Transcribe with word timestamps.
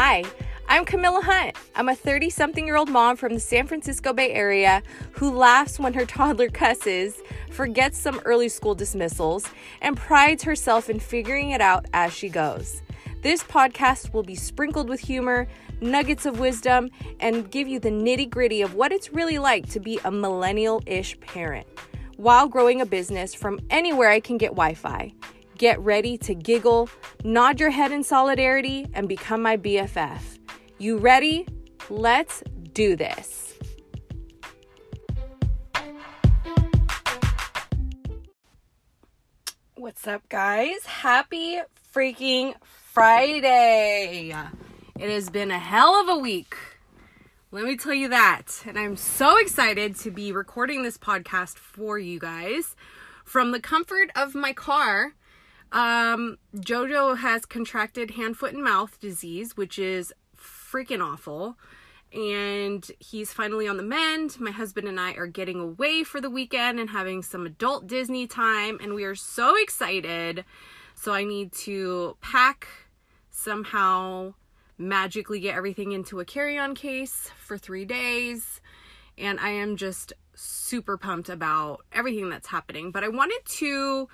Hi, 0.00 0.22
I'm 0.68 0.84
Camilla 0.84 1.20
Hunt. 1.20 1.56
I'm 1.74 1.88
a 1.88 1.94
30 1.96 2.30
something 2.30 2.64
year 2.64 2.76
old 2.76 2.88
mom 2.88 3.16
from 3.16 3.34
the 3.34 3.40
San 3.40 3.66
Francisco 3.66 4.12
Bay 4.12 4.30
Area 4.30 4.80
who 5.10 5.28
laughs 5.28 5.80
when 5.80 5.92
her 5.94 6.06
toddler 6.06 6.48
cusses, 6.48 7.20
forgets 7.50 7.98
some 7.98 8.20
early 8.24 8.48
school 8.48 8.76
dismissals, 8.76 9.50
and 9.82 9.96
prides 9.96 10.44
herself 10.44 10.88
in 10.88 11.00
figuring 11.00 11.50
it 11.50 11.60
out 11.60 11.86
as 11.94 12.12
she 12.12 12.28
goes. 12.28 12.80
This 13.22 13.42
podcast 13.42 14.12
will 14.12 14.22
be 14.22 14.36
sprinkled 14.36 14.88
with 14.88 15.00
humor, 15.00 15.48
nuggets 15.80 16.26
of 16.26 16.38
wisdom, 16.38 16.90
and 17.18 17.50
give 17.50 17.66
you 17.66 17.80
the 17.80 17.90
nitty 17.90 18.30
gritty 18.30 18.62
of 18.62 18.74
what 18.74 18.92
it's 18.92 19.12
really 19.12 19.38
like 19.38 19.68
to 19.70 19.80
be 19.80 19.98
a 20.04 20.12
millennial 20.12 20.80
ish 20.86 21.18
parent 21.18 21.66
while 22.18 22.46
growing 22.46 22.80
a 22.80 22.86
business 22.86 23.34
from 23.34 23.58
anywhere 23.68 24.10
I 24.10 24.20
can 24.20 24.38
get 24.38 24.50
Wi 24.50 24.74
Fi. 24.74 25.12
Get 25.58 25.80
ready 25.80 26.16
to 26.18 26.36
giggle, 26.36 26.88
nod 27.24 27.58
your 27.58 27.70
head 27.70 27.90
in 27.90 28.04
solidarity, 28.04 28.86
and 28.94 29.08
become 29.08 29.42
my 29.42 29.56
BFF. 29.56 30.38
You 30.78 30.98
ready? 30.98 31.48
Let's 31.90 32.44
do 32.74 32.94
this. 32.94 33.54
What's 39.74 40.06
up, 40.06 40.28
guys? 40.28 40.86
Happy 40.86 41.58
freaking 41.92 42.54
Friday! 42.62 44.32
It 44.96 45.10
has 45.10 45.28
been 45.28 45.50
a 45.50 45.58
hell 45.58 46.00
of 46.00 46.08
a 46.08 46.18
week. 46.20 46.54
Let 47.50 47.64
me 47.64 47.76
tell 47.76 47.94
you 47.94 48.06
that. 48.10 48.62
And 48.64 48.78
I'm 48.78 48.94
so 48.94 49.36
excited 49.38 49.96
to 49.96 50.12
be 50.12 50.30
recording 50.30 50.84
this 50.84 50.98
podcast 50.98 51.56
for 51.56 51.98
you 51.98 52.20
guys 52.20 52.76
from 53.24 53.50
the 53.50 53.60
comfort 53.60 54.10
of 54.14 54.36
my 54.36 54.52
car. 54.52 55.14
Um, 55.72 56.38
Jojo 56.54 57.18
has 57.18 57.44
contracted 57.44 58.12
hand, 58.12 58.36
foot, 58.36 58.54
and 58.54 58.64
mouth 58.64 58.98
disease, 59.00 59.56
which 59.56 59.78
is 59.78 60.12
freaking 60.36 61.02
awful. 61.02 61.56
And 62.12 62.90
he's 62.98 63.32
finally 63.32 63.68
on 63.68 63.76
the 63.76 63.82
mend. 63.82 64.40
My 64.40 64.50
husband 64.50 64.88
and 64.88 64.98
I 64.98 65.12
are 65.12 65.26
getting 65.26 65.60
away 65.60 66.04
for 66.04 66.20
the 66.20 66.30
weekend 66.30 66.80
and 66.80 66.90
having 66.90 67.22
some 67.22 67.44
adult 67.44 67.86
Disney 67.86 68.26
time. 68.26 68.78
And 68.82 68.94
we 68.94 69.04
are 69.04 69.14
so 69.14 69.54
excited. 69.60 70.44
So 70.94 71.12
I 71.12 71.24
need 71.24 71.52
to 71.52 72.16
pack 72.22 72.66
somehow 73.30 74.34
magically 74.78 75.40
get 75.40 75.54
everything 75.54 75.92
into 75.92 76.20
a 76.20 76.24
carry-on 76.24 76.74
case 76.74 77.30
for 77.36 77.58
3 77.58 77.84
days 77.84 78.60
and 79.16 79.40
I 79.40 79.50
am 79.50 79.76
just 79.76 80.12
super 80.34 80.96
pumped 80.96 81.28
about 81.28 81.84
everything 81.92 82.30
that's 82.30 82.46
happening 82.46 82.92
but 82.92 83.02
I 83.02 83.08
wanted 83.08 83.40
to 83.44 84.08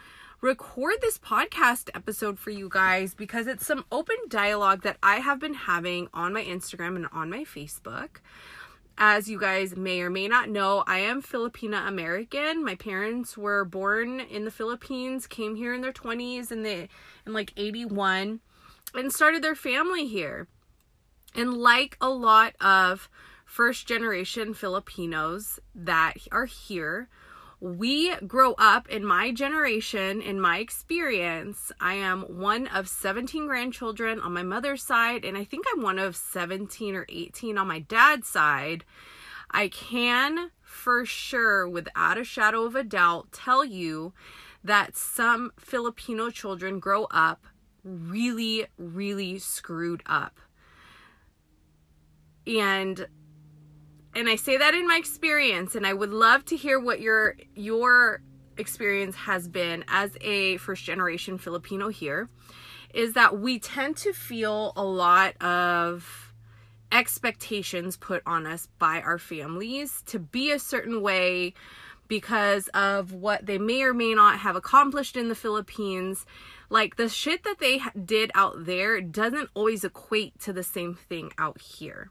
record 0.45 0.97
this 1.01 1.17
podcast 1.17 1.89
episode 1.95 2.39
for 2.39 2.51
you 2.51 2.69
guys 2.69 3.15
because 3.15 3.47
it's 3.47 3.65
some 3.67 3.83
open 3.91 4.17
dialogue 4.29 4.83
that 4.83 4.99
I 5.03 5.17
have 5.17 5.41
been 5.41 5.55
having 5.55 6.07
on 6.13 6.35
my 6.35 6.45
Instagram 6.45 6.97
and 6.97 7.07
on 7.15 7.31
my 7.31 7.45
Facebook. 7.45 8.17
As 8.99 9.27
you 9.27 9.41
guys 9.41 9.75
may 9.75 10.03
or 10.03 10.11
may 10.11 10.29
not 10.29 10.51
know, 10.51 10.85
I 10.87 10.99
am 10.99 11.23
Filipina 11.23 11.89
American. 11.89 12.63
My 12.63 12.75
parents 12.75 13.39
were 13.39 13.65
born 13.65 14.21
in 14.21 14.45
the 14.45 14.51
Philippines, 14.51 15.27
came 15.27 15.57
here 15.57 15.73
in 15.73 15.81
their 15.81 15.95
20s 15.95 16.51
and 16.51 16.63
they 16.63 16.91
in 17.27 17.33
like 17.33 17.55
81 17.57 18.41
and 18.93 19.11
started 19.11 19.43
their 19.43 19.55
family 19.55 20.07
here. 20.07 20.47
And 21.35 21.55
like 21.55 21.97
a 22.03 22.11
lot 22.11 22.55
of 22.61 23.09
first 23.47 23.89
generation 23.89 24.53
Filipinos 24.53 25.59
that 25.75 26.19
are 26.31 26.45
here, 26.45 27.09
we 27.65 28.15
grow 28.17 28.53
up 28.59 28.91
in 28.91 29.07
my 29.07 29.33
generation, 29.33 30.21
in 30.21 30.39
my 30.39 30.59
experience. 30.59 31.73
I 31.81 31.95
am 31.95 32.21
one 32.23 32.67
of 32.67 32.91
17 32.91 33.47
grandchildren 33.47 34.21
on 34.21 34.35
my 34.35 34.43
mother's 34.43 34.83
side, 34.83 35.25
and 35.25 35.35
I 35.35 35.45
think 35.45 35.65
I'm 35.73 35.83
one 35.83 35.99
of 35.99 36.15
17 36.15 36.95
or 36.95 37.07
18 37.09 37.57
on 37.57 37.67
my 37.67 37.79
dad's 37.79 38.29
side. 38.29 38.85
I 39.51 39.69
can 39.69 40.51
for 40.61 41.07
sure, 41.07 41.67
without 41.67 42.19
a 42.19 42.25
shadow 42.25 42.65
of 42.65 42.77
a 42.77 42.85
doubt, 42.85 43.33
tell 43.33 43.65
you 43.65 44.13
that 44.63 44.95
some 44.95 45.51
Filipino 45.59 46.29
children 46.29 46.79
grow 46.79 47.05
up 47.05 47.47
really, 47.83 48.67
really 48.77 49.39
screwed 49.39 50.03
up 50.05 50.39
and 52.47 53.07
and 54.15 54.29
I 54.29 54.37
say 54.37 54.57
that 54.57 54.75
in 54.75 54.87
my 54.87 54.97
experience 54.97 55.75
and 55.75 55.87
I 55.87 55.93
would 55.93 56.13
love 56.13 56.45
to 56.47 56.57
hear 56.57 56.79
what 56.79 57.01
your 57.01 57.37
your 57.55 58.23
experience 58.57 59.17
has 59.17 59.49
been 59.49 59.85
as 59.89 60.17
a 60.21 60.57
first 60.59 60.85
generation 60.85 61.39
Filipino 61.39 61.89
here 61.89 62.29
is 62.93 63.15
that 63.15 63.39
we 63.39 63.59
tend 63.59 63.97
to 63.97 64.13
feel 64.13 64.73
a 64.77 64.85
lot 64.85 65.37
of 65.43 66.33
expectations 66.93 67.97
put 67.97 68.23
on 68.25 68.47
us 68.47 68.69
by 68.79 69.01
our 69.01 69.19
families 69.19 70.03
to 70.07 70.21
be 70.21 70.53
a 70.53 70.59
certain 70.61 71.03
way 71.03 71.53
because 72.07 72.69
of 72.69 73.13
what 73.13 73.47
they 73.47 73.59
may 73.59 73.83
or 73.83 73.93
may 73.93 74.15
not 74.15 74.39
have 74.39 74.55
accomplished 74.55 75.17
in 75.17 75.29
the 75.29 75.35
Philippines. 75.35 76.25
Like 76.71 76.97
the 76.97 77.09
shit 77.09 77.43
that 77.43 77.59
they 77.59 77.81
did 78.05 78.31
out 78.35 78.67
there 78.67 79.01
doesn't 79.01 79.51
always 79.55 79.83
equate 79.83 80.39
to 80.41 80.53
the 80.53 80.63
same 80.63 80.95
thing 80.95 81.33
out 81.37 81.61
here. 81.61 82.11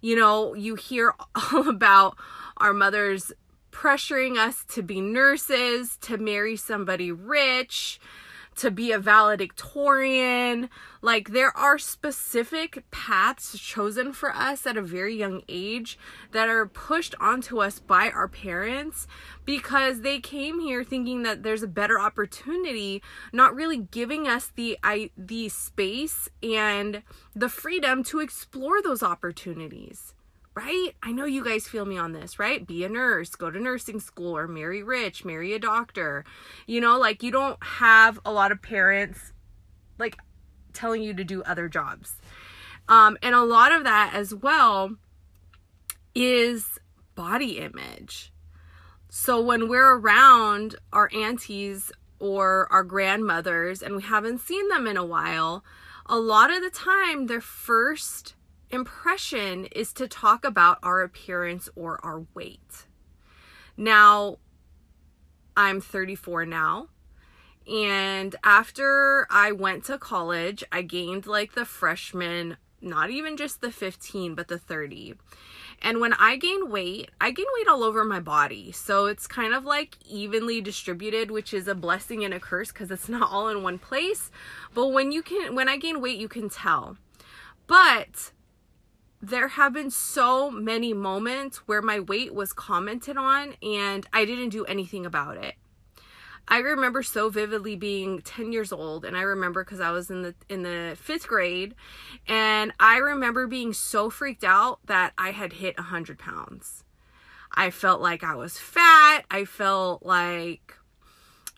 You 0.00 0.16
know, 0.16 0.54
you 0.54 0.74
hear 0.74 1.14
all 1.52 1.68
about 1.68 2.16
our 2.56 2.72
mothers 2.72 3.32
pressuring 3.72 4.36
us 4.36 4.64
to 4.68 4.82
be 4.82 5.00
nurses, 5.00 5.96
to 6.02 6.18
marry 6.18 6.56
somebody 6.56 7.12
rich, 7.12 8.00
to 8.56 8.70
be 8.70 8.92
a 8.92 8.98
valedictorian. 8.98 10.68
Like, 11.02 11.30
there 11.30 11.56
are 11.56 11.78
specific 11.78 12.84
paths 12.90 13.58
chosen 13.58 14.12
for 14.12 14.34
us 14.34 14.66
at 14.66 14.76
a 14.76 14.82
very 14.82 15.16
young 15.16 15.42
age 15.48 15.98
that 16.32 16.48
are 16.48 16.66
pushed 16.66 17.14
onto 17.20 17.60
us 17.60 17.78
by 17.78 18.10
our 18.10 18.28
parents 18.28 19.06
because 19.44 20.02
they 20.02 20.20
came 20.20 20.60
here 20.60 20.84
thinking 20.84 21.22
that 21.22 21.42
there's 21.42 21.62
a 21.62 21.68
better 21.68 21.98
opportunity, 21.98 23.02
not 23.32 23.54
really 23.54 23.78
giving 23.78 24.28
us 24.28 24.52
the 24.54 24.78
I, 24.82 25.10
the 25.16 25.48
space 25.48 26.28
and 26.42 27.02
the 27.34 27.48
freedom 27.48 28.04
to 28.04 28.20
explore 28.20 28.82
those 28.82 29.02
opportunities 29.02 30.14
right? 30.60 30.94
I 31.02 31.12
know 31.12 31.24
you 31.24 31.42
guys 31.42 31.66
feel 31.66 31.86
me 31.86 31.96
on 31.96 32.12
this, 32.12 32.38
right? 32.38 32.66
Be 32.66 32.84
a 32.84 32.88
nurse, 32.88 33.30
go 33.30 33.50
to 33.50 33.58
nursing 33.58 33.98
school, 33.98 34.36
or 34.36 34.46
marry 34.46 34.82
rich, 34.82 35.24
marry 35.24 35.54
a 35.54 35.58
doctor. 35.58 36.24
You 36.66 36.82
know, 36.82 36.98
like 36.98 37.22
you 37.22 37.30
don't 37.30 37.62
have 37.62 38.20
a 38.26 38.32
lot 38.32 38.52
of 38.52 38.60
parents 38.60 39.32
like 39.98 40.18
telling 40.74 41.02
you 41.02 41.14
to 41.14 41.24
do 41.24 41.42
other 41.44 41.68
jobs. 41.68 42.16
Um, 42.88 43.16
and 43.22 43.34
a 43.34 43.42
lot 43.42 43.72
of 43.72 43.84
that 43.84 44.12
as 44.14 44.34
well 44.34 44.96
is 46.14 46.78
body 47.14 47.58
image. 47.58 48.30
So 49.08 49.40
when 49.40 49.66
we're 49.66 49.96
around 49.96 50.76
our 50.92 51.10
aunties 51.14 51.90
or 52.18 52.68
our 52.70 52.84
grandmothers 52.84 53.82
and 53.82 53.96
we 53.96 54.02
haven't 54.02 54.40
seen 54.40 54.68
them 54.68 54.86
in 54.86 54.98
a 54.98 55.06
while, 55.06 55.64
a 56.04 56.18
lot 56.18 56.52
of 56.52 56.62
the 56.62 56.70
time 56.70 57.28
their 57.28 57.40
first 57.40 58.34
impression 58.70 59.66
is 59.66 59.92
to 59.94 60.08
talk 60.08 60.44
about 60.44 60.78
our 60.82 61.02
appearance 61.02 61.68
or 61.74 62.04
our 62.04 62.24
weight. 62.34 62.86
Now, 63.76 64.38
I'm 65.56 65.80
34 65.80 66.46
now. 66.46 66.88
And 67.70 68.34
after 68.42 69.26
I 69.30 69.52
went 69.52 69.84
to 69.84 69.98
college, 69.98 70.64
I 70.72 70.82
gained 70.82 71.26
like 71.26 71.54
the 71.54 71.64
freshman, 71.64 72.56
not 72.80 73.10
even 73.10 73.36
just 73.36 73.60
the 73.60 73.70
15, 73.70 74.34
but 74.34 74.48
the 74.48 74.58
30. 74.58 75.14
And 75.82 76.00
when 76.00 76.12
I 76.14 76.36
gain 76.36 76.70
weight, 76.70 77.10
I 77.20 77.30
gain 77.30 77.46
weight 77.56 77.68
all 77.68 77.82
over 77.82 78.04
my 78.04 78.20
body. 78.20 78.72
So 78.72 79.06
it's 79.06 79.26
kind 79.26 79.54
of 79.54 79.64
like 79.64 79.96
evenly 80.06 80.60
distributed, 80.60 81.30
which 81.30 81.54
is 81.54 81.68
a 81.68 81.74
blessing 81.74 82.24
and 82.24 82.34
a 82.34 82.40
curse 82.40 82.68
because 82.72 82.90
it's 82.90 83.08
not 83.10 83.30
all 83.30 83.48
in 83.48 83.62
one 83.62 83.78
place. 83.78 84.30
But 84.74 84.88
when 84.88 85.12
you 85.12 85.22
can, 85.22 85.54
when 85.54 85.68
I 85.68 85.76
gain 85.76 86.00
weight, 86.00 86.18
you 86.18 86.28
can 86.28 86.50
tell. 86.50 86.96
But 87.66 88.32
there 89.20 89.48
have 89.48 89.72
been 89.74 89.90
so 89.90 90.50
many 90.50 90.92
moments 90.92 91.58
where 91.68 91.82
my 91.82 92.00
weight 92.00 92.34
was 92.34 92.52
commented 92.52 93.16
on 93.16 93.54
and 93.62 94.06
I 94.12 94.24
didn't 94.24 94.48
do 94.48 94.64
anything 94.64 95.04
about 95.04 95.36
it. 95.36 95.54
I 96.48 96.58
remember 96.58 97.02
so 97.02 97.28
vividly 97.28 97.76
being 97.76 98.22
10 98.22 98.50
years 98.50 98.72
old 98.72 99.04
and 99.04 99.16
I 99.16 99.20
remember 99.20 99.62
cuz 99.62 99.78
I 99.78 99.90
was 99.90 100.10
in 100.10 100.22
the 100.22 100.34
in 100.48 100.62
the 100.62 100.96
5th 101.00 101.26
grade 101.28 101.74
and 102.26 102.72
I 102.80 102.96
remember 102.96 103.46
being 103.46 103.72
so 103.72 104.10
freaked 104.10 104.42
out 104.42 104.80
that 104.86 105.12
I 105.18 105.32
had 105.32 105.54
hit 105.54 105.76
100 105.76 106.18
pounds. 106.18 106.84
I 107.52 107.70
felt 107.70 108.00
like 108.00 108.24
I 108.24 108.34
was 108.34 108.58
fat. 108.58 109.26
I 109.30 109.44
felt 109.44 110.04
like 110.04 110.76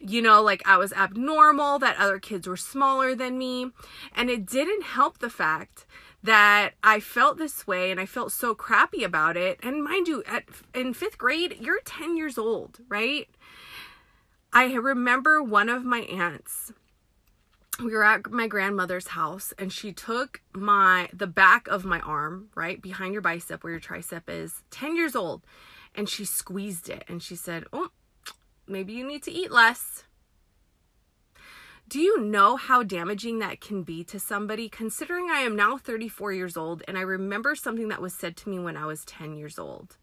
you 0.04 0.20
know, 0.20 0.42
like 0.42 0.66
I 0.66 0.78
was 0.78 0.92
abnormal, 0.92 1.78
that 1.78 1.96
other 1.96 2.18
kids 2.18 2.48
were 2.48 2.56
smaller 2.56 3.14
than 3.14 3.38
me. 3.38 3.70
And 4.14 4.30
it 4.30 4.46
didn't 4.46 4.82
help 4.82 5.18
the 5.18 5.30
fact 5.30 5.86
that 6.22 6.72
I 6.82 7.00
felt 7.00 7.38
this 7.38 7.66
way 7.66 7.90
and 7.90 7.98
I 7.98 8.06
felt 8.06 8.32
so 8.32 8.54
crappy 8.54 9.02
about 9.02 9.36
it. 9.36 9.58
And 9.62 9.82
mind 9.82 10.08
you, 10.08 10.22
at 10.26 10.44
in 10.74 10.94
5th 10.94 11.18
grade, 11.18 11.56
you're 11.60 11.80
10 11.84 12.16
years 12.16 12.38
old, 12.38 12.78
right? 12.88 13.28
I 14.52 14.74
remember 14.74 15.42
one 15.42 15.68
of 15.68 15.84
my 15.84 16.00
aunts 16.00 16.72
we 17.80 17.92
were 17.92 18.04
at 18.04 18.30
my 18.30 18.46
grandmother's 18.46 19.08
house 19.08 19.52
and 19.58 19.72
she 19.72 19.92
took 19.92 20.40
my 20.52 21.08
the 21.12 21.26
back 21.26 21.66
of 21.68 21.84
my 21.84 22.00
arm 22.00 22.48
right 22.54 22.82
behind 22.82 23.12
your 23.12 23.22
bicep 23.22 23.64
where 23.64 23.72
your 23.72 23.80
tricep 23.80 24.22
is 24.28 24.62
10 24.70 24.96
years 24.96 25.16
old 25.16 25.42
and 25.94 26.08
she 26.08 26.24
squeezed 26.24 26.88
it 26.88 27.04
and 27.08 27.22
she 27.22 27.34
said 27.34 27.64
oh 27.72 27.88
maybe 28.66 28.92
you 28.92 29.06
need 29.06 29.22
to 29.22 29.32
eat 29.32 29.50
less 29.50 30.04
do 31.92 32.00
you 32.00 32.22
know 32.22 32.56
how 32.56 32.82
damaging 32.82 33.38
that 33.40 33.60
can 33.60 33.82
be 33.82 34.02
to 34.02 34.18
somebody 34.18 34.66
considering 34.66 35.28
i 35.30 35.40
am 35.40 35.54
now 35.54 35.76
34 35.76 36.32
years 36.32 36.56
old 36.56 36.82
and 36.88 36.96
i 36.96 37.02
remember 37.02 37.54
something 37.54 37.88
that 37.88 38.00
was 38.00 38.14
said 38.14 38.34
to 38.34 38.48
me 38.48 38.58
when 38.58 38.78
i 38.78 38.86
was 38.86 39.04
10 39.04 39.34
years 39.36 39.58
old 39.58 39.98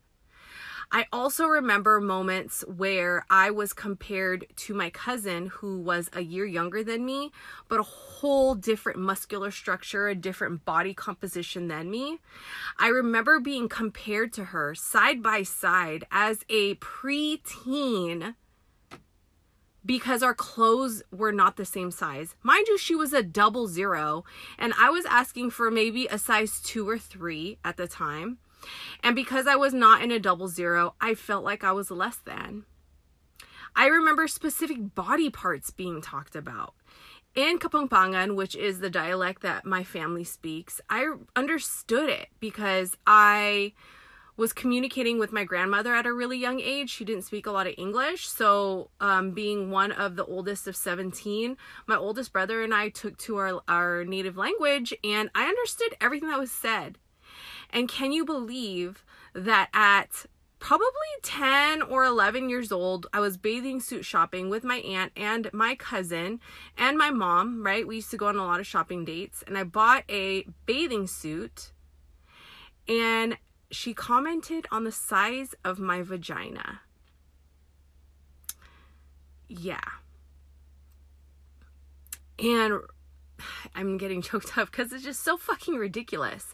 I 0.91 1.06
also 1.13 1.45
remember 1.45 2.01
moments 2.01 2.65
where 2.65 3.24
I 3.30 3.51
was 3.51 3.74
compared 3.74 4.47
to 4.56 4.74
my 4.74 4.89
cousin 4.89 5.45
who 5.53 5.80
was 5.80 6.09
a 6.13 6.21
year 6.21 6.47
younger 6.47 6.83
than 6.83 7.06
me, 7.06 7.31
but 7.68 7.80
a 7.80 7.83
whole 7.83 8.56
different 8.56 8.97
muscular 8.97 9.51
structure, 9.51 10.07
a 10.07 10.15
different 10.15 10.65
body 10.65 10.95
composition 10.95 11.68
than 11.68 11.92
me. 11.92 12.18
I 12.80 12.88
remember 12.88 13.39
being 13.39 13.69
compared 13.69 14.33
to 14.33 14.45
her 14.45 14.74
side 14.74 15.21
by 15.21 15.44
side 15.44 16.06
as 16.09 16.44
a 16.50 16.74
preteen 16.77 18.33
because 19.89 20.21
our 20.21 20.36
clothes 20.36 21.01
were 21.12 21.31
not 21.31 21.57
the 21.57 21.65
same 21.65 21.89
size. 21.89 22.36
Mind 22.44 22.68
you, 22.68 22.77
she 22.77 22.94
was 22.94 23.12
a 23.12 23.24
double 23.24 23.68
zero, 23.68 24.24
and 24.59 24.71
I 24.77 24.91
was 24.91 25.03
asking 25.06 25.50
for 25.50 25.71
maybe 25.71 26.06
a 26.06 26.19
size 26.19 26.62
two 26.62 26.88
or 26.88 27.00
three 27.00 27.57
at 27.65 27.75
the 27.75 27.88
time. 27.88 28.38
And 29.03 29.15
because 29.15 29.47
I 29.47 29.56
was 29.56 29.74
not 29.74 30.03
in 30.03 30.12
a 30.12 30.19
double 30.19 30.47
zero, 30.47 30.94
I 31.01 31.15
felt 31.15 31.44
like 31.44 31.63
I 31.63 31.71
was 31.71 31.89
less 31.89 32.18
than. 32.18 32.65
I 33.75 33.88
remember 33.88 34.27
specific 34.27 34.94
body 34.94 35.31
parts 35.31 35.71
being 35.71 36.03
talked 36.03 36.35
about. 36.35 36.75
In 37.33 37.57
Kapampangan, 37.57 38.35
which 38.35 38.56
is 38.56 38.81
the 38.81 38.92
dialect 38.92 39.42
that 39.42 39.65
my 39.65 39.83
family 39.83 40.24
speaks, 40.24 40.80
I 40.88 41.15
understood 41.35 42.12
it 42.12 42.27
because 42.39 42.95
I 43.07 43.74
was 44.39 44.53
communicating 44.53 45.19
with 45.19 45.33
my 45.33 45.44
grandmother 45.44 45.94
at 45.94 46.06
a 46.06 46.13
really 46.13 46.38
young 46.38 46.62
age. 46.62 46.89
She 46.89 47.03
didn't 47.03 47.25
speak 47.25 47.45
a 47.45 47.51
lot 47.51 47.68
of 47.68 47.75
English. 47.77 48.30
So, 48.30 48.89
um, 49.01 49.31
being 49.31 49.69
one 49.69 49.91
of 49.91 50.15
the 50.15 50.24
oldest 50.24 50.65
of 50.65 50.77
17, 50.77 51.57
my 51.88 51.97
oldest 51.97 52.31
brother 52.31 52.63
and 52.63 52.74
I 52.74 52.88
took 52.88 53.18
to 53.18 53.36
our, 53.36 53.62
our 53.68 54.06
native 54.06 54.38
language 54.38 54.94
and 55.03 55.30
I 55.36 55.44
understood 55.44 55.94
everything 56.00 56.30
that 56.30 56.39
was 56.39 56.53
said. 56.53 56.97
And 57.69 57.89
can 57.89 58.13
you 58.13 58.24
believe 58.24 59.03
that 59.33 59.69
at 59.74 60.25
probably 60.59 60.85
10 61.21 61.81
or 61.81 62.06
11 62.06 62.47
years 62.47 62.71
old, 62.71 63.07
I 63.12 63.19
was 63.19 63.35
bathing 63.35 63.81
suit 63.81 64.06
shopping 64.06 64.50
with 64.50 64.63
my 64.63 64.77
aunt 64.77 65.12
and 65.18 65.50
my 65.51 65.75
cousin 65.75 66.39
and 66.77 66.97
my 66.97 67.09
mom, 67.09 67.65
right? 67.65 67.85
We 67.85 67.97
used 67.97 68.12
to 68.12 68.18
go 68.18 68.27
on 68.27 68.38
a 68.38 68.45
lot 68.45 68.62
of 68.62 68.68
shopping 68.68 69.03
dates, 69.03 69.44
and 69.45 69.57
I 69.57 69.65
bought 69.65 70.03
a 70.09 70.45
bathing 70.65 71.07
suit. 71.07 71.74
And 72.88 73.38
she 73.71 73.94
commented 73.94 74.66
on 74.71 74.83
the 74.83 74.92
size 74.92 75.54
of 75.63 75.80
my 75.80 76.01
vagina. 76.01 76.81
Yeah. 79.48 79.80
And 82.38 82.80
I'm 83.75 83.98
getting 83.98 84.21
choked 84.24 84.57
up 84.57 84.71
because 84.71 84.94
it's 84.94 85.04
just 85.04 85.24
so 85.24 85.38
fucking 85.38 85.75
ridiculous. 85.75 86.54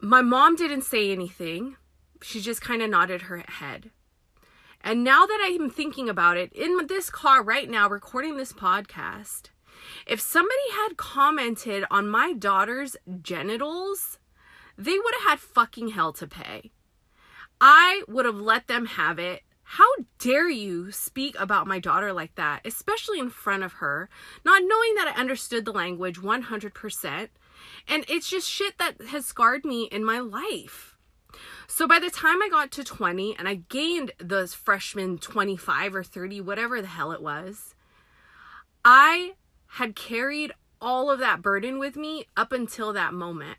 My 0.00 0.22
mom 0.22 0.56
didn't 0.56 0.82
say 0.82 1.10
anything. 1.10 1.76
She 2.22 2.40
just 2.40 2.60
kind 2.60 2.82
of 2.82 2.90
nodded 2.90 3.22
her 3.22 3.38
head. 3.38 3.90
And 4.82 5.02
now 5.02 5.24
that 5.24 5.38
I'm 5.42 5.70
thinking 5.70 6.10
about 6.10 6.36
it, 6.36 6.52
in 6.52 6.86
this 6.88 7.08
car 7.08 7.42
right 7.42 7.68
now, 7.70 7.88
recording 7.88 8.36
this 8.36 8.52
podcast, 8.52 9.44
if 10.06 10.20
somebody 10.20 10.70
had 10.72 10.98
commented 10.98 11.84
on 11.90 12.06
my 12.06 12.34
daughter's 12.34 12.96
genitals, 13.22 14.18
they 14.76 14.98
would 14.98 15.14
have 15.20 15.30
had 15.30 15.40
fucking 15.40 15.88
hell 15.88 16.12
to 16.14 16.26
pay. 16.26 16.72
I 17.60 18.02
would 18.08 18.26
have 18.26 18.36
let 18.36 18.66
them 18.66 18.86
have 18.86 19.18
it. 19.18 19.42
How 19.62 19.86
dare 20.18 20.50
you 20.50 20.92
speak 20.92 21.34
about 21.38 21.66
my 21.66 21.78
daughter 21.78 22.12
like 22.12 22.34
that, 22.34 22.60
especially 22.64 23.18
in 23.18 23.30
front 23.30 23.62
of 23.62 23.74
her, 23.74 24.08
not 24.44 24.62
knowing 24.62 24.94
that 24.96 25.14
I 25.14 25.20
understood 25.20 25.64
the 25.64 25.72
language 25.72 26.20
100%, 26.20 27.28
and 27.88 28.04
it's 28.08 28.28
just 28.28 28.48
shit 28.48 28.78
that 28.78 29.00
has 29.08 29.24
scarred 29.24 29.64
me 29.64 29.84
in 29.84 30.04
my 30.04 30.18
life. 30.18 30.96
So 31.66 31.88
by 31.88 31.98
the 31.98 32.10
time 32.10 32.42
I 32.42 32.48
got 32.50 32.70
to 32.72 32.84
20 32.84 33.36
and 33.38 33.48
I 33.48 33.54
gained 33.54 34.12
those 34.18 34.54
freshman 34.54 35.18
25 35.18 35.94
or 35.94 36.04
30, 36.04 36.40
whatever 36.42 36.80
the 36.80 36.88
hell 36.88 37.12
it 37.12 37.22
was, 37.22 37.74
I 38.84 39.32
had 39.66 39.96
carried 39.96 40.52
all 40.80 41.10
of 41.10 41.18
that 41.20 41.42
burden 41.42 41.78
with 41.78 41.96
me 41.96 42.26
up 42.36 42.52
until 42.52 42.92
that 42.92 43.14
moment. 43.14 43.58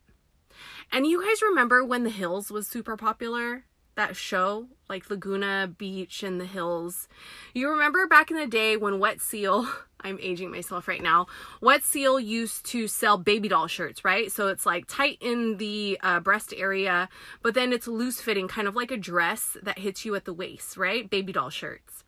And 0.92 1.06
you 1.06 1.24
guys 1.24 1.42
remember 1.42 1.84
when 1.84 2.04
The 2.04 2.10
Hills 2.10 2.52
was 2.52 2.68
super 2.68 2.96
popular? 2.98 3.66
That 3.96 4.16
show, 4.16 4.68
like 4.90 5.10
Laguna 5.10 5.74
Beach 5.78 6.22
and 6.22 6.40
The 6.40 6.46
Hills. 6.46 7.08
You 7.54 7.70
remember 7.70 8.08
back 8.08 8.30
in 8.30 8.38
the 8.38 8.48
day 8.48 8.76
when 8.76 9.00
Wet 9.00 9.22
Seal 9.22 9.68
I'm 10.06 10.20
aging 10.22 10.52
myself 10.52 10.88
right 10.88 11.02
now. 11.02 11.26
Wet 11.62 11.84
Seal 11.84 12.20
used 12.20 12.64
to 12.68 12.88
sell 12.88 13.18
baby 13.18 13.48
doll 13.48 13.66
shirts, 13.66 14.06
right? 14.06 14.32
So 14.32 14.50
it's 14.50 14.66
like 14.66 14.86
tight 14.88 15.18
in 15.20 15.58
the 15.58 15.98
uh, 16.04 16.20
breast 16.20 16.54
area, 16.56 17.10
but 17.42 17.56
then 17.56 17.74
it's 17.74 17.88
loose 17.88 18.22
fitting, 18.22 18.48
kind 18.48 18.68
of 18.68 18.76
like 18.76 18.92
a 18.92 18.98
dress 18.98 19.58
that 19.64 19.80
hits 19.80 20.06
you 20.06 20.14
at 20.14 20.26
the 20.26 20.34
waist, 20.34 20.78
right? 20.78 21.10
Baby 21.10 21.34
doll 21.34 21.50
shirts. 21.50 22.04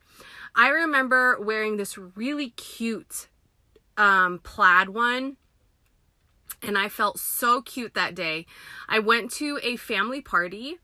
I 0.56 0.70
remember 0.70 1.40
wearing 1.42 1.78
this 1.78 1.98
really 1.98 2.52
cute 2.52 3.30
um, 3.98 4.40
plaid 4.44 4.90
one 4.90 5.38
and 6.62 6.78
I 6.78 6.90
felt 6.90 7.20
so 7.20 7.62
cute 7.62 7.94
that 7.94 8.16
day. 8.16 8.46
I 8.88 9.00
went 9.00 9.32
to 9.34 9.60
a 9.64 9.76
family 9.76 10.22
party 10.22 10.80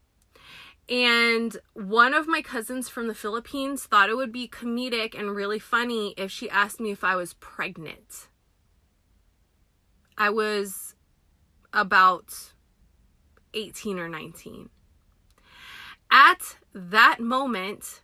and 0.90 1.56
one 1.74 2.14
of 2.14 2.28
my 2.28 2.42
cousins 2.42 2.90
from 2.90 3.08
the 3.08 3.16
Philippines 3.16 3.86
thought 3.86 4.10
it 4.10 4.18
would 4.18 4.34
be 4.34 4.48
comedic 4.48 5.18
and 5.18 5.34
really 5.34 5.60
funny 5.60 6.14
if 6.18 6.30
she 6.30 6.50
asked 6.50 6.80
me 6.80 6.92
if 6.92 7.04
I 7.04 7.16
was 7.16 7.34
pregnant. 7.36 8.28
I 10.18 10.30
was 10.30 10.96
about 11.72 12.54
18 13.54 13.98
or 13.98 14.10
19. 14.10 14.70
At 16.12 16.58
that 16.74 17.20
moment, 17.20 18.02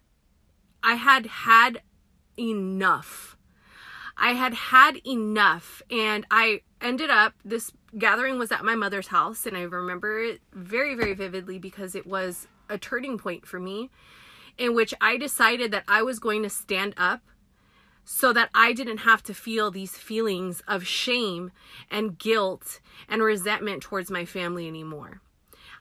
I 0.82 0.96
had 0.96 1.26
had 1.26 1.82
enough. 2.38 3.38
I 4.20 4.34
had 4.34 4.54
had 4.54 5.00
enough, 5.08 5.82
and 5.90 6.26
I 6.30 6.62
ended 6.82 7.10
up, 7.10 7.34
this 7.46 7.72
gathering 7.98 8.38
was 8.38 8.52
at 8.52 8.66
my 8.66 8.76
mother's 8.76 9.08
house, 9.08 9.46
and 9.46 9.56
I 9.56 9.62
remember 9.62 10.22
it 10.22 10.42
very, 10.54 10.94
very 10.94 11.14
vividly 11.14 11.58
because 11.58 11.96
it 11.96 12.06
was 12.06 12.48
a 12.70 12.78
turning 12.78 13.18
point 13.18 13.48
for 13.48 13.60
me 13.60 13.90
in 14.58 14.76
which 14.76 14.94
I 15.00 15.18
decided 15.18 15.72
that 15.72 15.86
I 15.88 16.04
was 16.04 16.20
going 16.20 16.44
to 16.44 16.50
stand 16.50 16.94
up 16.98 17.22
so 18.04 18.34
that 18.34 18.50
I 18.54 18.74
didn't 18.74 19.00
have 19.00 19.24
to 19.24 19.34
feel 19.34 19.72
these 19.72 19.98
feelings 19.98 20.62
of 20.68 20.86
shame 20.86 21.52
and 21.90 22.18
guilt 22.18 22.82
and 23.08 23.24
resentment 23.24 23.84
towards 23.84 24.12
my 24.12 24.26
family 24.26 24.68
anymore. 24.68 25.22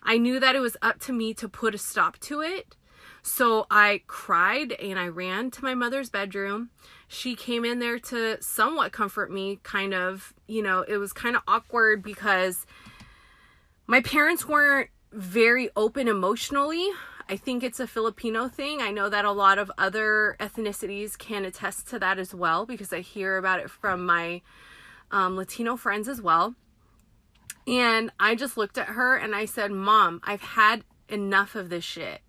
I 0.03 0.17
knew 0.17 0.39
that 0.39 0.55
it 0.55 0.61
was 0.61 0.77
up 0.81 1.01
to 1.01 1.13
me 1.13 1.35
to 1.35 1.49
put 1.49 1.75
a 1.75 1.79
stop 1.79 2.19
to 2.21 2.41
it. 2.41 2.77
So 3.23 3.67
I 3.71 4.03
cried 4.07 4.73
and 4.73 4.99
I 4.99 5.09
ran 5.09 5.51
to 5.53 5.65
my 5.65 5.75
mother's 5.75 6.11
bedroom. 6.11 6.71
She 7.09 7.35
came 7.35 7.65
in 7.65 7.79
there 7.79 7.99
to 7.99 8.41
somewhat 8.43 8.93
comfort 8.93 9.31
me, 9.31 9.61
kind 9.63 9.95
of, 9.95 10.35
you 10.47 10.63
know, 10.63 10.83
it 10.83 10.99
was 10.99 11.13
kind 11.13 11.37
of 11.37 11.43
awkward 11.49 12.03
because 12.03 12.67
my 13.87 14.01
parents 14.01 14.47
weren't 14.47 14.91
very 15.13 15.71
open 15.77 16.09
emotionally. 16.09 16.87
I 17.29 17.37
think 17.37 17.63
it's 17.63 17.81
a 17.81 17.87
Filipino 17.87 18.49
thing. 18.49 18.81
I 18.81 18.91
know 18.91 19.09
that 19.09 19.25
a 19.25 19.33
lot 19.33 19.59
of 19.59 19.71
other 19.77 20.37
ethnicities 20.41 21.19
can 21.19 21.45
attest 21.45 21.89
to 21.89 21.99
that 21.99 22.19
as 22.19 22.35
well 22.35 22.65
because 22.65 22.93
I 22.93 23.01
hear 23.01 23.37
about 23.37 23.61
it 23.61 23.71
from 23.71 24.07
my 24.07 24.41
um, 25.11 25.37
Latino 25.37 25.77
friends 25.77 26.09
as 26.09 26.23
well. 26.23 26.55
And 27.67 28.11
I 28.19 28.35
just 28.35 28.57
looked 28.57 28.79
at 28.79 28.89
her 28.89 29.17
and 29.17 29.35
I 29.35 29.45
said, 29.45 29.71
Mom, 29.71 30.23
I've 30.25 30.41
had 30.41 30.85
enough 31.09 31.55
of 31.55 31.69
this 31.69 31.85
shit. 31.85 32.23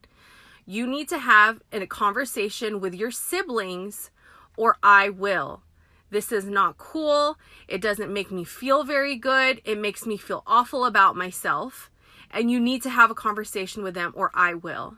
You 0.69 0.85
need 0.85 1.09
to 1.09 1.17
have 1.17 1.63
a 1.73 1.87
conversation 1.87 2.79
with 2.79 2.93
your 2.93 3.09
siblings 3.09 4.11
or 4.55 4.77
I 4.83 5.09
will. 5.09 5.63
This 6.11 6.31
is 6.31 6.45
not 6.45 6.77
cool. 6.77 7.39
It 7.67 7.81
doesn't 7.81 8.13
make 8.13 8.29
me 8.29 8.43
feel 8.43 8.83
very 8.83 9.15
good. 9.15 9.63
It 9.65 9.79
makes 9.79 10.05
me 10.05 10.15
feel 10.15 10.43
awful 10.45 10.85
about 10.85 11.15
myself 11.15 11.89
and 12.29 12.51
you 12.51 12.59
need 12.59 12.83
to 12.83 12.91
have 12.91 13.09
a 13.09 13.15
conversation 13.15 13.81
with 13.81 13.95
them 13.95 14.13
or 14.15 14.29
I 14.35 14.53
will. 14.53 14.97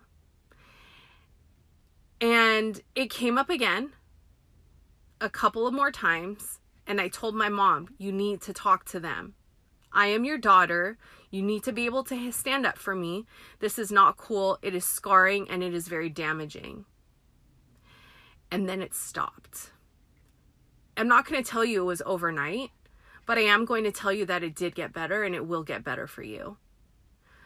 And 2.19 2.81
it 2.93 3.09
came 3.09 3.37
up 3.37 3.49
again 3.49 3.93
a 5.21 5.29
couple 5.29 5.65
of 5.65 5.73
more 5.73 5.89
times 5.89 6.59
and 6.85 6.99
I 6.99 7.07
told 7.07 7.33
my 7.33 7.47
mom, 7.47 7.95
you 7.97 8.11
need 8.11 8.41
to 8.41 8.51
talk 8.51 8.83
to 8.89 8.99
them. 8.99 9.35
I 9.93 10.07
am 10.07 10.25
your 10.25 10.37
daughter. 10.37 10.97
You 11.29 11.41
need 11.41 11.63
to 11.63 11.71
be 11.71 11.85
able 11.85 12.03
to 12.05 12.31
stand 12.31 12.65
up 12.65 12.77
for 12.77 12.95
me. 12.95 13.25
This 13.59 13.79
is 13.79 13.91
not 13.91 14.17
cool. 14.17 14.57
It 14.61 14.75
is 14.75 14.85
scarring 14.85 15.49
and 15.49 15.63
it 15.63 15.73
is 15.73 15.87
very 15.87 16.09
damaging. 16.09 16.85
And 18.49 18.67
then 18.67 18.81
it 18.81 18.93
stopped. 18.93 19.71
I'm 20.97 21.07
not 21.07 21.25
going 21.25 21.41
to 21.41 21.49
tell 21.49 21.63
you 21.63 21.81
it 21.81 21.85
was 21.85 22.01
overnight, 22.05 22.71
but 23.25 23.37
I 23.37 23.41
am 23.41 23.65
going 23.65 23.85
to 23.85 23.91
tell 23.91 24.11
you 24.11 24.25
that 24.25 24.43
it 24.43 24.55
did 24.55 24.75
get 24.75 24.93
better 24.93 25.23
and 25.23 25.33
it 25.33 25.47
will 25.47 25.63
get 25.63 25.83
better 25.83 26.05
for 26.05 26.21
you. 26.21 26.57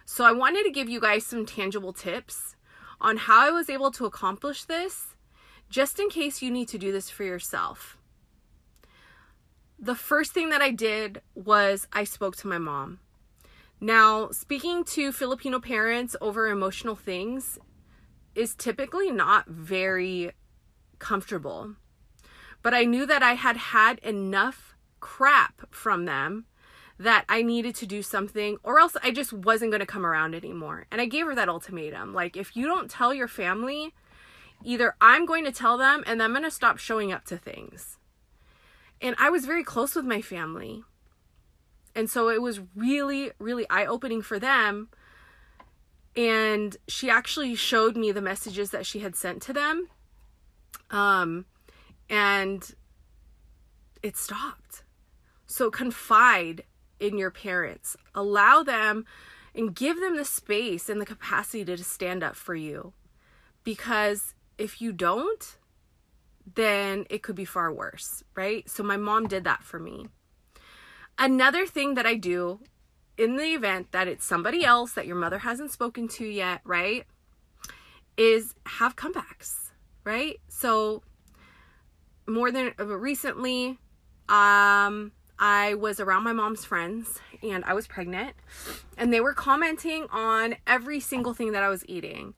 So 0.05 0.23
I 0.23 0.31
wanted 0.31 0.63
to 0.63 0.71
give 0.71 0.89
you 0.89 0.99
guys 0.99 1.25
some 1.25 1.45
tangible 1.45 1.93
tips 1.93 2.55
on 2.99 3.17
how 3.17 3.47
I 3.47 3.51
was 3.51 3.69
able 3.69 3.91
to 3.91 4.05
accomplish 4.05 4.63
this, 4.63 5.15
just 5.69 5.99
in 5.99 6.09
case 6.09 6.41
you 6.41 6.51
need 6.51 6.67
to 6.69 6.77
do 6.77 6.91
this 6.91 7.09
for 7.09 7.23
yourself. 7.23 7.97
The 9.85 9.93
first 9.93 10.31
thing 10.31 10.49
that 10.49 10.63
I 10.63 10.71
did 10.71 11.21
was 11.35 11.87
I 11.93 12.05
spoke 12.05 12.35
to 12.37 12.47
my 12.47 12.57
mom. 12.57 12.97
Now, 13.79 14.31
speaking 14.31 14.83
to 14.85 15.11
Filipino 15.11 15.59
parents 15.59 16.15
over 16.19 16.47
emotional 16.47 16.95
things 16.95 17.59
is 18.33 18.55
typically 18.55 19.11
not 19.11 19.45
very 19.45 20.31
comfortable. 20.97 21.75
But 22.63 22.73
I 22.73 22.85
knew 22.85 23.05
that 23.05 23.21
I 23.21 23.33
had 23.33 23.57
had 23.57 23.99
enough 23.99 24.75
crap 25.01 25.67
from 25.69 26.05
them 26.05 26.47
that 26.97 27.23
I 27.29 27.43
needed 27.43 27.75
to 27.75 27.85
do 27.85 28.01
something 28.01 28.57
or 28.63 28.79
else 28.79 28.97
I 29.03 29.11
just 29.11 29.33
wasn't 29.33 29.69
going 29.69 29.81
to 29.81 29.85
come 29.85 30.03
around 30.03 30.33
anymore. 30.33 30.87
And 30.89 30.99
I 30.99 31.05
gave 31.05 31.27
her 31.27 31.35
that 31.35 31.47
ultimatum. 31.47 32.11
Like, 32.11 32.35
if 32.35 32.55
you 32.55 32.65
don't 32.65 32.89
tell 32.89 33.13
your 33.13 33.27
family, 33.27 33.93
either 34.63 34.95
I'm 34.99 35.27
going 35.27 35.45
to 35.45 35.51
tell 35.51 35.77
them 35.77 36.03
and 36.07 36.23
I'm 36.23 36.31
going 36.31 36.41
to 36.41 36.49
stop 36.49 36.79
showing 36.79 37.11
up 37.11 37.25
to 37.25 37.37
things. 37.37 37.99
And 39.01 39.15
I 39.19 39.29
was 39.29 39.45
very 39.45 39.63
close 39.63 39.95
with 39.95 40.05
my 40.05 40.21
family. 40.21 40.83
And 41.95 42.09
so 42.09 42.29
it 42.29 42.41
was 42.41 42.59
really, 42.75 43.31
really 43.39 43.65
eye 43.69 43.85
opening 43.85 44.21
for 44.21 44.39
them. 44.39 44.89
And 46.15 46.75
she 46.87 47.09
actually 47.09 47.55
showed 47.55 47.97
me 47.97 48.11
the 48.11 48.21
messages 48.21 48.71
that 48.71 48.85
she 48.85 48.99
had 48.99 49.15
sent 49.15 49.41
to 49.43 49.53
them. 49.53 49.89
Um, 50.89 51.45
and 52.09 52.73
it 54.01 54.17
stopped. 54.17 54.83
So 55.45 55.69
confide 55.69 56.63
in 56.99 57.17
your 57.17 57.31
parents. 57.31 57.97
Allow 58.13 58.63
them 58.63 59.05
and 59.53 59.75
give 59.75 59.99
them 59.99 60.17
the 60.17 60.25
space 60.25 60.89
and 60.89 60.99
the 60.99 61.05
capacity 61.05 61.63
to 61.63 61.83
stand 61.83 62.23
up 62.23 62.35
for 62.35 62.55
you. 62.55 62.93
Because 63.63 64.33
if 64.57 64.81
you 64.81 64.91
don't, 64.91 65.57
then 66.53 67.05
it 67.09 67.23
could 67.23 67.35
be 67.35 67.45
far 67.45 67.71
worse, 67.71 68.23
right? 68.35 68.69
So 68.69 68.83
my 68.83 68.97
mom 68.97 69.27
did 69.27 69.43
that 69.45 69.63
for 69.63 69.79
me. 69.79 70.07
Another 71.17 71.65
thing 71.65 71.95
that 71.95 72.05
I 72.05 72.15
do 72.15 72.59
in 73.17 73.37
the 73.37 73.53
event 73.53 73.91
that 73.91 74.07
it's 74.07 74.25
somebody 74.25 74.65
else 74.65 74.91
that 74.93 75.07
your 75.07 75.15
mother 75.15 75.39
hasn't 75.39 75.71
spoken 75.71 76.07
to 76.09 76.25
yet, 76.25 76.61
right? 76.63 77.05
Is 78.17 78.53
have 78.65 78.95
comebacks, 78.95 79.71
right? 80.03 80.39
So 80.49 81.03
more 82.27 82.51
than 82.51 82.73
uh, 82.79 82.85
recently 82.85 83.77
um 84.27 85.11
I 85.37 85.75
was 85.75 85.99
around 85.99 86.23
my 86.23 86.31
mom's 86.31 86.65
friends 86.65 87.19
and 87.43 87.63
I 87.65 87.73
was 87.73 87.87
pregnant 87.87 88.35
and 88.97 89.13
they 89.13 89.19
were 89.19 89.33
commenting 89.33 90.07
on 90.11 90.55
every 90.65 90.99
single 90.99 91.33
thing 91.33 91.51
that 91.51 91.61
I 91.61 91.69
was 91.69 91.83
eating. 91.87 92.33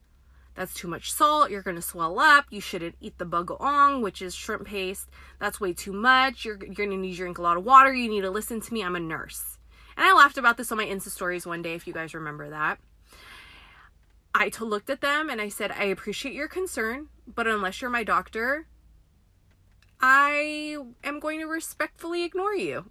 That's 0.58 0.74
too 0.74 0.88
much 0.88 1.12
salt. 1.12 1.52
You're 1.52 1.62
going 1.62 1.76
to 1.76 1.82
swell 1.82 2.18
up. 2.18 2.46
You 2.50 2.60
shouldn't 2.60 2.96
eat 3.00 3.16
the 3.18 3.24
bagoong, 3.24 4.02
which 4.02 4.20
is 4.20 4.34
shrimp 4.34 4.66
paste. 4.66 5.08
That's 5.38 5.60
way 5.60 5.72
too 5.72 5.92
much. 5.92 6.44
You're, 6.44 6.56
you're 6.56 6.74
going 6.74 6.90
to 6.90 6.96
need 6.96 7.12
to 7.12 7.16
drink 7.16 7.38
a 7.38 7.42
lot 7.42 7.56
of 7.56 7.64
water. 7.64 7.94
You 7.94 8.08
need 8.08 8.22
to 8.22 8.30
listen 8.30 8.60
to 8.60 8.74
me. 8.74 8.82
I'm 8.82 8.96
a 8.96 9.00
nurse. 9.00 9.58
And 9.96 10.04
I 10.04 10.12
laughed 10.12 10.36
about 10.36 10.56
this 10.56 10.72
on 10.72 10.78
my 10.78 10.84
Insta 10.84 11.10
stories 11.10 11.46
one 11.46 11.62
day, 11.62 11.74
if 11.74 11.86
you 11.86 11.92
guys 11.92 12.12
remember 12.12 12.50
that. 12.50 12.80
I 14.34 14.50
looked 14.60 14.90
at 14.90 15.00
them 15.00 15.30
and 15.30 15.40
I 15.40 15.48
said, 15.48 15.70
I 15.70 15.84
appreciate 15.84 16.34
your 16.34 16.48
concern, 16.48 17.06
but 17.32 17.46
unless 17.46 17.80
you're 17.80 17.88
my 17.88 18.02
doctor, 18.02 18.66
I 20.00 20.76
am 21.04 21.20
going 21.20 21.38
to 21.38 21.46
respectfully 21.46 22.24
ignore 22.24 22.56
you. 22.56 22.90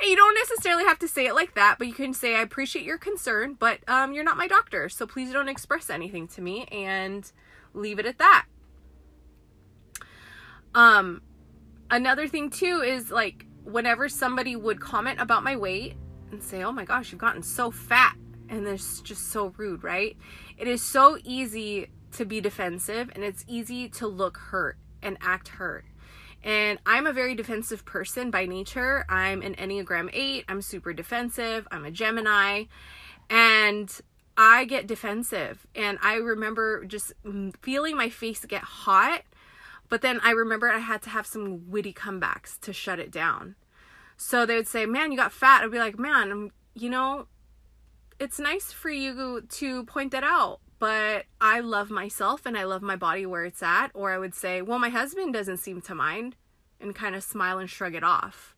And 0.00 0.10
you 0.10 0.16
don't 0.16 0.34
necessarily 0.34 0.84
have 0.84 0.98
to 1.00 1.08
say 1.08 1.26
it 1.26 1.34
like 1.34 1.54
that, 1.54 1.76
but 1.78 1.86
you 1.86 1.94
can 1.94 2.12
say, 2.12 2.36
I 2.36 2.42
appreciate 2.42 2.84
your 2.84 2.98
concern, 2.98 3.56
but 3.58 3.78
um, 3.88 4.12
you're 4.12 4.24
not 4.24 4.36
my 4.36 4.46
doctor, 4.46 4.88
so 4.88 5.06
please 5.06 5.32
don't 5.32 5.48
express 5.48 5.88
anything 5.88 6.28
to 6.28 6.42
me 6.42 6.66
and 6.66 7.30
leave 7.72 7.98
it 7.98 8.06
at 8.06 8.18
that. 8.18 8.46
Um, 10.74 11.22
another 11.90 12.28
thing 12.28 12.50
too 12.50 12.82
is 12.84 13.10
like 13.10 13.46
whenever 13.64 14.08
somebody 14.08 14.54
would 14.54 14.80
comment 14.80 15.20
about 15.20 15.42
my 15.42 15.56
weight 15.56 15.94
and 16.30 16.42
say, 16.42 16.62
Oh 16.62 16.72
my 16.72 16.84
gosh, 16.84 17.10
you've 17.10 17.20
gotten 17.20 17.42
so 17.42 17.70
fat, 17.70 18.14
and 18.50 18.66
it's 18.66 19.00
just 19.00 19.30
so 19.30 19.54
rude, 19.56 19.82
right? 19.82 20.16
It 20.58 20.68
is 20.68 20.82
so 20.82 21.18
easy 21.24 21.88
to 22.12 22.24
be 22.24 22.40
defensive 22.40 23.10
and 23.14 23.24
it's 23.24 23.44
easy 23.46 23.88
to 23.90 24.06
look 24.06 24.36
hurt 24.36 24.78
and 25.02 25.16
act 25.20 25.48
hurt. 25.48 25.84
And 26.46 26.78
I'm 26.86 27.08
a 27.08 27.12
very 27.12 27.34
defensive 27.34 27.84
person 27.84 28.30
by 28.30 28.46
nature. 28.46 29.04
I'm 29.08 29.42
an 29.42 29.56
Enneagram 29.56 30.10
8. 30.12 30.44
I'm 30.48 30.62
super 30.62 30.92
defensive. 30.92 31.66
I'm 31.72 31.84
a 31.84 31.90
Gemini. 31.90 32.66
And 33.28 33.90
I 34.36 34.64
get 34.64 34.86
defensive. 34.86 35.66
And 35.74 35.98
I 36.02 36.14
remember 36.14 36.84
just 36.84 37.12
feeling 37.62 37.96
my 37.96 38.08
face 38.08 38.44
get 38.44 38.62
hot. 38.62 39.22
But 39.88 40.02
then 40.02 40.20
I 40.22 40.30
remember 40.30 40.70
I 40.70 40.78
had 40.78 41.02
to 41.02 41.10
have 41.10 41.26
some 41.26 41.68
witty 41.68 41.92
comebacks 41.92 42.60
to 42.60 42.72
shut 42.72 43.00
it 43.00 43.10
down. 43.10 43.56
So 44.16 44.46
they 44.46 44.54
would 44.54 44.68
say, 44.68 44.86
Man, 44.86 45.10
you 45.10 45.18
got 45.18 45.32
fat. 45.32 45.64
I'd 45.64 45.72
be 45.72 45.78
like, 45.78 45.98
Man, 45.98 46.52
you 46.74 46.88
know, 46.88 47.26
it's 48.20 48.38
nice 48.38 48.70
for 48.70 48.88
you 48.88 49.42
to 49.42 49.84
point 49.84 50.12
that 50.12 50.22
out 50.22 50.60
but 50.78 51.24
I 51.40 51.60
love 51.60 51.90
myself 51.90 52.44
and 52.44 52.56
I 52.56 52.64
love 52.64 52.82
my 52.82 52.96
body 52.96 53.26
where 53.26 53.44
it's 53.44 53.62
at. 53.62 53.90
Or 53.94 54.12
I 54.12 54.18
would 54.18 54.34
say, 54.34 54.62
well, 54.62 54.78
my 54.78 54.90
husband 54.90 55.32
doesn't 55.32 55.58
seem 55.58 55.80
to 55.82 55.94
mind 55.94 56.36
and 56.80 56.94
kind 56.94 57.14
of 57.14 57.22
smile 57.22 57.58
and 57.58 57.70
shrug 57.70 57.94
it 57.94 58.04
off. 58.04 58.54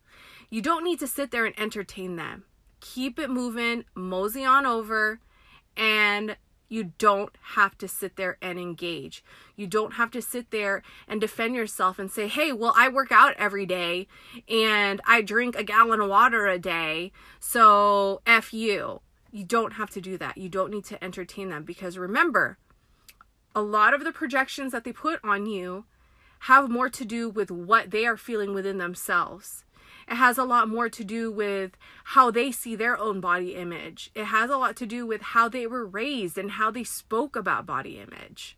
You 0.49 0.61
don't 0.61 0.83
need 0.83 0.99
to 0.99 1.07
sit 1.07 1.31
there 1.31 1.45
and 1.45 1.57
entertain 1.59 2.15
them. 2.15 2.45
Keep 2.81 3.19
it 3.19 3.29
moving, 3.29 3.85
mosey 3.95 4.45
on 4.45 4.65
over, 4.65 5.19
and 5.77 6.35
you 6.69 6.93
don't 6.97 7.35
have 7.55 7.77
to 7.79 7.87
sit 7.87 8.15
there 8.15 8.37
and 8.41 8.59
engage. 8.59 9.23
You 9.55 9.67
don't 9.67 9.93
have 9.93 10.11
to 10.11 10.21
sit 10.21 10.51
there 10.51 10.83
and 11.07 11.19
defend 11.19 11.55
yourself 11.55 11.97
and 11.99 12.11
say, 12.11 12.27
hey, 12.27 12.53
well, 12.53 12.73
I 12.77 12.89
work 12.89 13.11
out 13.11 13.33
every 13.37 13.65
day 13.65 14.07
and 14.47 15.01
I 15.05 15.21
drink 15.21 15.55
a 15.55 15.63
gallon 15.63 15.99
of 15.99 16.09
water 16.09 16.47
a 16.47 16.59
day, 16.59 17.11
so 17.39 18.21
F 18.25 18.53
you. 18.53 19.01
You 19.31 19.43
don't 19.43 19.73
have 19.73 19.89
to 19.91 20.01
do 20.01 20.17
that. 20.17 20.37
You 20.37 20.49
don't 20.49 20.71
need 20.71 20.85
to 20.85 21.03
entertain 21.03 21.49
them 21.49 21.63
because 21.63 21.97
remember, 21.97 22.57
a 23.55 23.61
lot 23.61 23.93
of 23.93 24.03
the 24.03 24.11
projections 24.11 24.71
that 24.71 24.83
they 24.83 24.93
put 24.93 25.19
on 25.23 25.45
you 25.45 25.85
have 26.43 26.69
more 26.69 26.89
to 26.89 27.05
do 27.05 27.29
with 27.29 27.51
what 27.51 27.91
they 27.91 28.05
are 28.05 28.17
feeling 28.17 28.53
within 28.53 28.77
themselves. 28.77 29.65
It 30.07 30.15
has 30.15 30.37
a 30.37 30.43
lot 30.43 30.67
more 30.67 30.89
to 30.89 31.03
do 31.03 31.31
with 31.31 31.77
how 32.05 32.31
they 32.31 32.51
see 32.51 32.75
their 32.75 32.97
own 32.97 33.19
body 33.19 33.55
image. 33.55 34.11
It 34.15 34.25
has 34.25 34.49
a 34.49 34.57
lot 34.57 34.75
to 34.77 34.85
do 34.85 35.05
with 35.05 35.21
how 35.21 35.49
they 35.49 35.67
were 35.67 35.85
raised 35.85 36.37
and 36.37 36.51
how 36.51 36.71
they 36.71 36.83
spoke 36.83 37.35
about 37.35 37.65
body 37.65 37.99
image. 37.99 38.57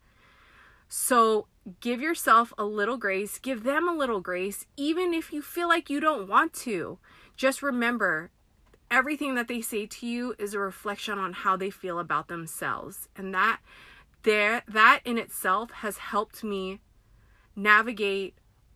So 0.87 1.47
give 1.79 2.01
yourself 2.01 2.53
a 2.57 2.65
little 2.65 2.97
grace, 2.97 3.39
give 3.39 3.63
them 3.63 3.87
a 3.87 3.95
little 3.95 4.21
grace, 4.21 4.65
even 4.77 5.13
if 5.13 5.33
you 5.33 5.41
feel 5.41 5.67
like 5.67 5.89
you 5.89 5.99
don't 5.99 6.27
want 6.27 6.53
to. 6.53 6.99
Just 7.35 7.61
remember 7.61 8.31
everything 8.91 9.35
that 9.35 9.47
they 9.47 9.61
say 9.61 9.85
to 9.87 10.05
you 10.05 10.35
is 10.37 10.53
a 10.53 10.59
reflection 10.59 11.17
on 11.17 11.33
how 11.33 11.55
they 11.55 11.69
feel 11.69 11.97
about 11.97 12.27
themselves. 12.27 13.07
And 13.15 13.33
that 13.33 13.61
there 14.23 14.61
that 14.67 14.99
in 15.05 15.17
itself 15.17 15.71
has 15.71 15.97
helped 15.97 16.43
me 16.43 16.81
navigate 17.55 18.35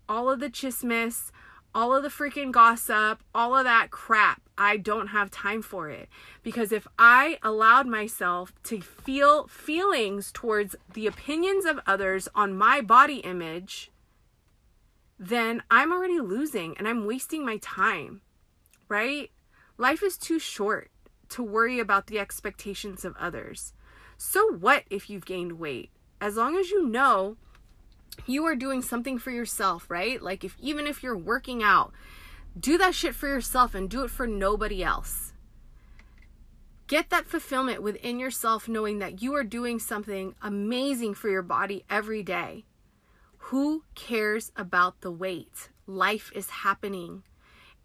all 0.09 0.29
of 0.29 0.39
the 0.39 0.49
chismis 0.49 1.31
all 1.73 1.93
of 1.93 2.03
the 2.03 2.09
freaking 2.09 2.51
gossip 2.51 3.21
all 3.33 3.55
of 3.55 3.65
that 3.65 3.91
crap. 3.91 4.41
I 4.57 4.77
don't 4.77 5.07
have 5.07 5.29
time 5.29 5.61
for 5.61 5.89
it. 5.89 6.07
Because 6.41 6.71
if 6.71 6.87
i 6.97 7.37
allowed 7.43 7.85
myself 7.85 8.53
to 8.63 8.81
feel 8.81 9.47
feelings 9.47 10.31
towards 10.31 10.75
the 10.93 11.05
opinions 11.05 11.65
of 11.65 11.79
others 11.85 12.27
on 12.33 12.57
my 12.57 12.81
body 12.81 13.17
image 13.17 13.91
then 15.17 15.63
i'm 15.71 15.93
already 15.93 16.19
losing 16.19 16.77
and 16.77 16.87
i'm 16.87 17.05
wasting 17.05 17.45
my 17.45 17.57
time 17.61 18.21
right 18.89 19.31
Life 19.77 20.01
is 20.03 20.17
too 20.17 20.39
short 20.39 20.89
to 21.29 21.43
worry 21.43 21.79
about 21.79 22.07
the 22.07 22.19
expectations 22.19 23.03
of 23.03 23.15
others. 23.17 23.73
So, 24.17 24.53
what 24.53 24.83
if 24.89 25.09
you've 25.09 25.25
gained 25.25 25.59
weight? 25.59 25.89
As 26.21 26.37
long 26.37 26.55
as 26.55 26.69
you 26.69 26.87
know 26.87 27.35
you 28.25 28.45
are 28.45 28.55
doing 28.55 28.81
something 28.81 29.17
for 29.17 29.31
yourself, 29.31 29.89
right? 29.89 30.21
Like, 30.21 30.43
if 30.45 30.55
even 30.61 30.87
if 30.87 31.03
you're 31.03 31.17
working 31.17 31.61
out, 31.61 31.91
do 32.57 32.77
that 32.77 32.95
shit 32.95 33.15
for 33.15 33.27
yourself 33.27 33.75
and 33.75 33.89
do 33.89 34.03
it 34.03 34.09
for 34.09 34.25
nobody 34.25 34.81
else. 34.81 35.33
Get 36.87 37.09
that 37.09 37.25
fulfillment 37.25 37.81
within 37.81 38.19
yourself, 38.19 38.69
knowing 38.69 38.99
that 38.99 39.21
you 39.21 39.35
are 39.35 39.43
doing 39.43 39.79
something 39.79 40.35
amazing 40.41 41.15
for 41.15 41.29
your 41.29 41.41
body 41.41 41.83
every 41.89 42.23
day. 42.23 42.63
Who 43.49 43.83
cares 43.95 44.51
about 44.55 45.01
the 45.01 45.11
weight? 45.11 45.69
Life 45.87 46.31
is 46.33 46.49
happening 46.49 47.23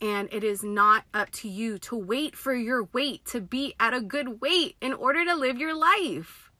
and 0.00 0.28
it 0.32 0.42
is 0.44 0.62
not 0.62 1.04
up 1.12 1.30
to 1.30 1.48
you 1.48 1.78
to 1.78 1.96
wait 1.96 2.36
for 2.36 2.54
your 2.54 2.84
weight 2.92 3.24
to 3.26 3.40
be 3.40 3.74
at 3.78 3.94
a 3.94 4.00
good 4.00 4.40
weight 4.40 4.76
in 4.80 4.92
order 4.94 5.24
to 5.24 5.34
live 5.34 5.58
your 5.58 5.74
life. 5.74 6.50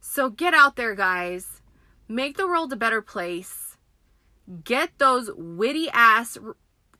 So 0.00 0.30
get 0.30 0.54
out 0.54 0.76
there, 0.76 0.94
guys. 0.94 1.60
Make 2.08 2.36
the 2.36 2.46
world 2.46 2.72
a 2.72 2.76
better 2.76 3.02
place. 3.02 3.76
get 4.64 4.98
those 4.98 5.30
witty 5.36 5.88
ass 5.92 6.38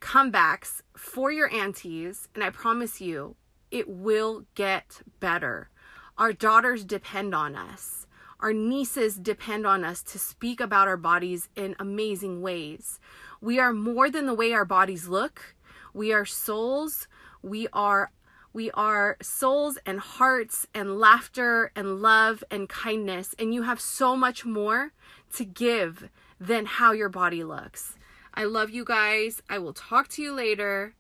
comebacks 0.01 0.83
for 0.97 1.31
your 1.31 1.53
aunties, 1.53 2.29
and 2.35 2.43
I 2.43 2.51
promise 2.51 3.01
you, 3.01 3.37
it 3.71 3.89
will 3.89 4.47
get 4.55 5.03
better. 5.21 5.71
Our 6.19 6.33
daughters 6.33 6.85
depend 6.85 7.35
on 7.35 7.57
us. 7.57 8.07
Our 8.41 8.53
nieces 8.53 9.17
depend 9.17 9.67
on 9.67 9.85
us 9.85 10.03
to 10.05 10.19
speak 10.19 10.61
about 10.61 10.89
our 10.89 10.97
bodies 10.97 11.49
in 11.57 11.75
amazing 11.79 12.43
ways. 12.43 13.01
We 13.47 13.61
are 13.61 13.73
more 13.73 14.11
than 14.11 14.27
the 14.27 14.35
way 14.35 14.53
our 14.53 14.65
bodies 14.65 15.07
look. 15.07 15.55
We 15.95 16.13
are 16.13 16.25
souls. 16.25 17.07
We 17.43 17.69
are 17.73 18.11
we 18.53 18.73
are 18.73 19.17
souls 19.23 19.79
and 19.87 20.01
hearts 20.01 20.67
and 20.75 20.99
laughter 20.99 21.71
and 21.77 22.03
love 22.03 22.43
and 22.51 22.69
kindness 22.69 23.37
and 23.39 23.55
you 23.55 23.63
have 23.63 23.81
so 23.81 24.17
much 24.17 24.45
more 24.45 24.91
to 25.35 25.45
give 25.45 26.09
than 26.41 26.67
how 26.67 26.91
your 26.91 27.09
body 27.09 27.45
looks. 27.45 27.95
I 28.35 28.43
love 28.43 28.71
you 28.71 28.85
guys. 28.85 29.41
I 29.49 29.59
will 29.59 29.75
talk 29.75 30.09
to 30.09 30.23
you 30.23 30.33
later 30.33 30.97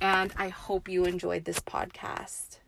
and 0.00 0.32
I 0.38 0.48
hope 0.48 0.88
you 0.88 1.04
enjoyed 1.04 1.44
this 1.44 1.60
podcast. 1.60 2.59